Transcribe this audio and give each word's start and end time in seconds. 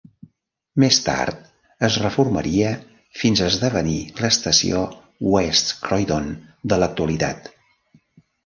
Més 0.83 0.97
tard 1.07 1.43
es 1.87 1.97
reformaria 2.05 2.71
fins 3.25 3.43
esdevenir 3.49 3.99
l"estació 4.07 4.83
West 5.35 5.75
Croydon 5.87 6.35
de 6.75 6.81
l"actualitat. 6.81 7.55